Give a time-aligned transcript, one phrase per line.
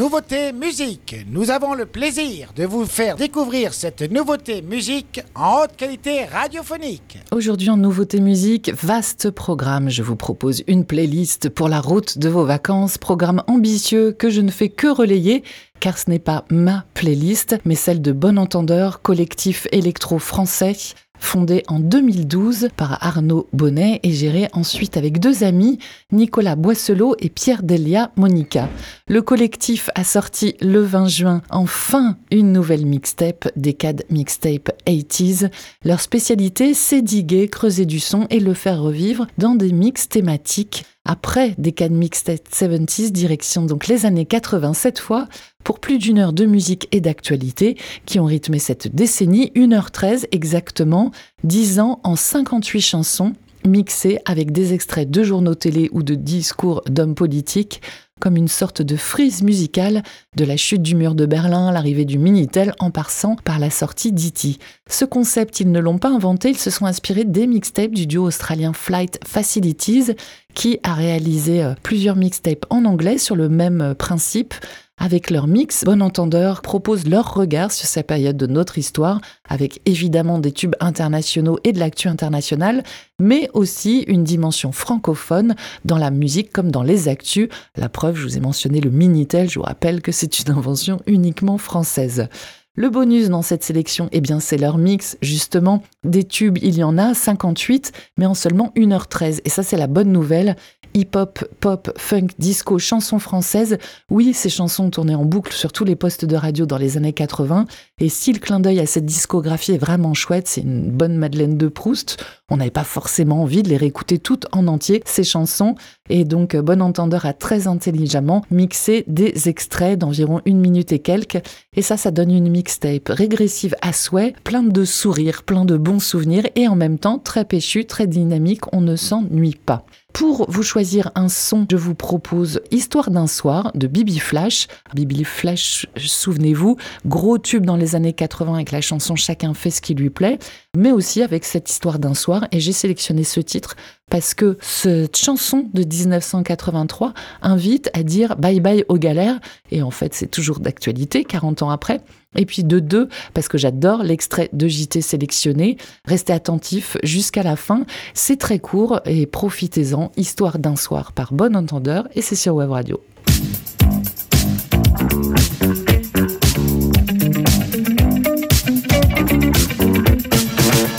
[0.00, 1.14] Nouveauté musique.
[1.30, 7.18] Nous avons le plaisir de vous faire découvrir cette nouveauté musique en haute qualité radiophonique.
[7.32, 9.90] Aujourd'hui en nouveauté musique, vaste programme.
[9.90, 14.40] Je vous propose une playlist pour la route de vos vacances, programme ambitieux que je
[14.40, 15.44] ne fais que relayer
[15.80, 20.76] car ce n'est pas ma playlist, mais celle de Bon Entendeur, collectif électro-français
[21.20, 25.78] fondé en 2012 par Arnaud Bonnet et géré ensuite avec deux amis,
[26.10, 28.68] Nicolas Boisselot et Pierre Delia Monica.
[29.06, 35.50] Le collectif a sorti le 20 juin enfin une nouvelle mixtape, Décade Mixtape 80s.
[35.84, 40.84] Leur spécialité, c'est diguer, creuser du son et le faire revivre dans des mix thématiques
[41.04, 45.26] après des cas mixtape 70s, direction donc les années 80 cette fois,
[45.64, 51.10] pour plus d'une heure de musique et d'actualité qui ont rythmé cette décennie, 1h13 exactement,
[51.44, 53.32] 10 ans en 58 chansons
[53.66, 57.82] mixées avec des extraits de journaux télé ou de discours d'hommes politiques
[58.20, 60.02] comme une sorte de frise musicale
[60.36, 64.12] de la chute du mur de Berlin l'arrivée du Minitel en passant par la sortie
[64.12, 64.58] d'E.T.
[64.88, 68.26] Ce concept, ils ne l'ont pas inventé, ils se sont inspirés des mixtapes du duo
[68.26, 70.12] australien Flight Facilities
[70.54, 74.54] qui a réalisé euh, plusieurs mixtapes en anglais sur le même euh, principe
[75.00, 79.80] avec leur mix, Bon Entendeur propose leur regard sur cette période de notre histoire, avec
[79.86, 82.84] évidemment des tubes internationaux et de l'actu internationale,
[83.18, 85.54] mais aussi une dimension francophone
[85.86, 87.48] dans la musique comme dans les actus.
[87.76, 91.00] La preuve, je vous ai mentionné le Minitel, je vous rappelle que c'est une invention
[91.06, 92.28] uniquement française.
[92.76, 95.82] Le bonus dans cette sélection, eh bien, c'est leur mix, justement.
[96.04, 99.40] Des tubes, il y en a 58, mais en seulement 1h13.
[99.44, 100.56] Et ça, c'est la bonne nouvelle
[100.94, 103.78] hip-hop, pop, funk, disco, chansons françaises.
[104.10, 107.12] Oui, ces chansons tournaient en boucle sur tous les postes de radio dans les années
[107.12, 107.66] 80.
[107.98, 111.56] Et si le clin d'œil à cette discographie est vraiment chouette, c'est une bonne Madeleine
[111.56, 115.74] de Proust, on n'avait pas forcément envie de les réécouter toutes en entier, ces chansons.
[116.08, 121.40] Et donc, Bon Entendeur a très intelligemment mixé des extraits d'environ une minute et quelques.
[121.76, 126.00] Et ça, ça donne une mixtape régressive à souhait, plein de sourires, plein de bons
[126.00, 129.84] souvenirs et en même temps très péchu, très dynamique, on ne s'ennuie pas.
[130.12, 134.66] Pour vous choisir un son, je vous propose Histoire d'un soir de Bibi Flash.
[134.94, 136.76] Bibi Flash, souvenez-vous,
[137.06, 140.38] gros tube dans les années 80 avec la chanson Chacun fait ce qui lui plaît,
[140.76, 142.39] mais aussi avec cette histoire d'un soir.
[142.52, 143.76] Et j'ai sélectionné ce titre
[144.10, 149.40] parce que cette chanson de 1983 invite à dire bye bye aux galères.
[149.70, 152.00] Et en fait, c'est toujours d'actualité, 40 ans après.
[152.36, 155.76] Et puis de deux, parce que j'adore l'extrait de JT sélectionné.
[156.04, 157.84] Restez attentifs jusqu'à la fin.
[158.14, 160.12] C'est très court et profitez-en.
[160.16, 163.00] Histoire d'un soir par bon entendeur et c'est sur Web Radio.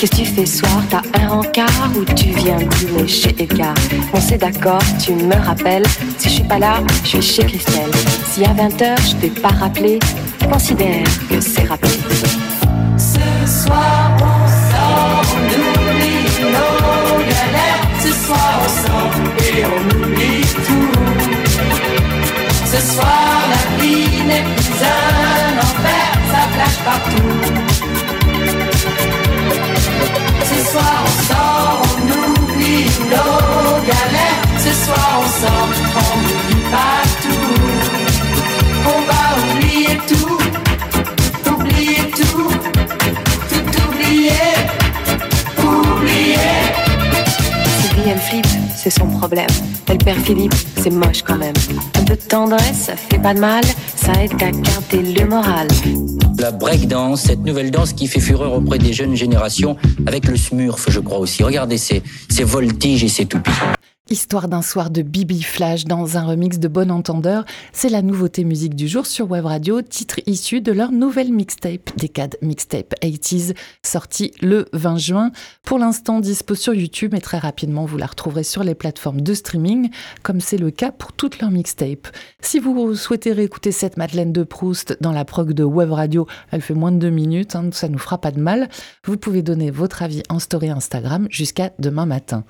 [0.01, 0.81] Qu'est-ce que tu fais soir?
[0.89, 3.75] T'as un rencard ou tu viens dîner chez Edgar?
[4.11, 5.85] On s'est d'accord, tu me rappelles.
[6.17, 7.91] Si je suis pas là, je suis chez Christelle.
[8.31, 9.99] Si à 20h je t'ai pas rappelé,
[10.51, 11.99] considère que c'est rappelé.
[12.97, 17.85] Ce soir on sort, on oublie nos galères.
[18.01, 19.13] Ce soir on sort
[19.55, 20.91] et on oublie tout.
[22.65, 28.00] Ce soir la vie n'est plus un enfer, ça flash partout.
[48.11, 48.45] Elle flippe,
[48.75, 49.47] c'est son problème.
[49.87, 51.53] Elle perd Philippe, c'est moche quand même.
[51.97, 53.63] Un peu de tendresse, ça fait pas de mal,
[53.95, 55.69] ça aide à garder le moral.
[56.37, 60.87] La breakdance, cette nouvelle danse qui fait fureur auprès des jeunes générations, avec le smurf,
[60.89, 61.41] je crois aussi.
[61.41, 63.51] Regardez ces, ces voltiges et ces toupies.
[64.11, 68.43] Histoire d'un soir de Bibi Flash dans un remix de Bon Entendeur, c'est la nouveauté
[68.43, 73.55] musique du jour sur Web Radio, titre issu de leur nouvelle mixtape, Décade Mixtape 80s,
[73.85, 75.31] sortie le 20 juin.
[75.63, 79.33] Pour l'instant dispo sur YouTube, mais très rapidement vous la retrouverez sur les plateformes de
[79.33, 79.89] streaming,
[80.23, 82.09] comme c'est le cas pour toutes leurs mixtapes.
[82.41, 86.61] Si vous souhaitez réécouter cette Madeleine de Proust dans la prog de Web Radio, elle
[86.61, 88.67] fait moins de deux minutes, hein, ça nous fera pas de mal.
[89.05, 92.43] Vous pouvez donner votre avis en story Instagram jusqu'à demain matin.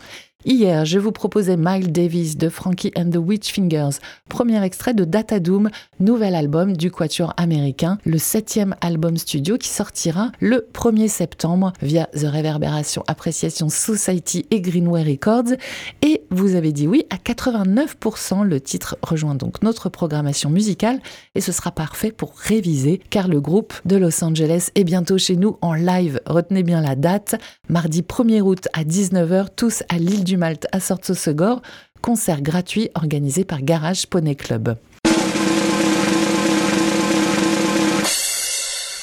[0.44, 5.04] Hier, je vous proposais Miles Davis de Frankie and the Witch Fingers, premier extrait de
[5.04, 11.10] Data Doom, nouvel album du quatuor américain, le septième album studio qui sortira le 1er
[11.10, 15.54] septembre via The Reverberation Appreciation Society et Greenway Records.
[16.02, 18.44] Et vous avez dit oui à 89%.
[18.44, 21.02] Le titre rejoint donc notre programmation musicale
[21.36, 25.36] et ce sera parfait pour réviser car le groupe de Los Angeles est bientôt chez
[25.36, 26.20] nous en live.
[26.26, 27.36] Retenez bien la date,
[27.70, 31.62] mardi 1er août à 19h, tous à l'île du du Malte à Sortsosegor,
[32.02, 34.78] concert gratuit organisé par Garage Poney Club.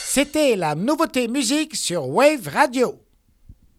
[0.06, 2.98] C'était la nouveauté musique sur Wave Radio.